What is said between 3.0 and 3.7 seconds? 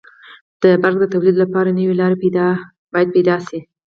پیدا شي.